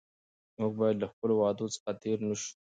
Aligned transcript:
موږ 0.59 0.71
باید 0.79 0.97
له 1.03 1.07
خپلو 1.11 1.33
وعدو 1.37 1.65
څخه 1.75 1.89
تېر 2.03 2.17
نه 2.27 2.35
شو. 2.41 2.51